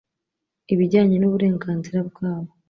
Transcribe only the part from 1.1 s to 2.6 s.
n uburenganzira bwabo